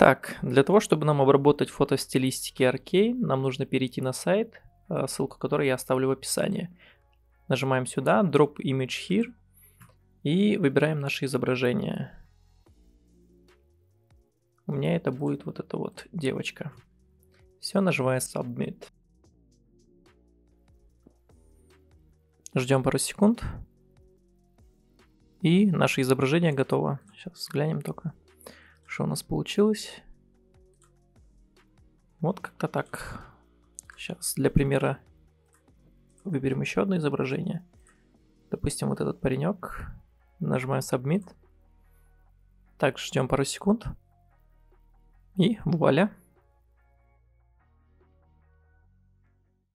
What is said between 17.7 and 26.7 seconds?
нажимаю Submit. Ждем пару секунд. И наше изображение